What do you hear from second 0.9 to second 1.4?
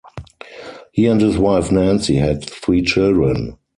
He and his